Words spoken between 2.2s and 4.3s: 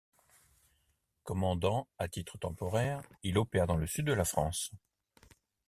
temporaire, il opère dans le sud de la